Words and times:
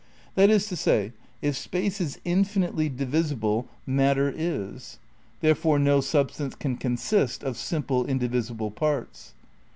That 0.33 0.49
ia 0.49 0.57
to 0.57 0.75
say, 0.75 1.11
if 1.43 1.55
space 1.55 2.01
is 2.01 2.19
infinitely 2.25 2.89
divisible, 2.89 3.67
matter 3.85 4.33
is. 4.35 4.97
There 5.41 5.53
fore 5.53 5.77
no 5.77 6.01
substance 6.01 6.55
can 6.55 6.77
consist 6.77 7.43
of 7.43 7.55
simple, 7.55 8.07
indivisible 8.07 8.71
parts. 8.71 9.35